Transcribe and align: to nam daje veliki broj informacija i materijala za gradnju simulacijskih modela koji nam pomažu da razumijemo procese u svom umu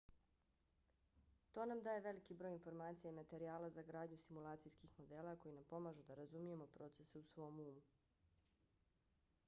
to 1.57 1.65
nam 1.71 1.81
daje 1.87 2.01
veliki 2.05 2.37
broj 2.39 2.55
informacija 2.55 3.11
i 3.11 3.15
materijala 3.17 3.69
za 3.75 3.83
gradnju 3.89 4.17
simulacijskih 4.23 4.95
modela 4.99 5.35
koji 5.43 5.53
nam 5.59 5.67
pomažu 5.73 6.05
da 6.09 6.15
razumijemo 6.21 6.67
procese 6.79 7.19
u 7.25 7.29
svom 7.35 7.59
umu 7.67 7.81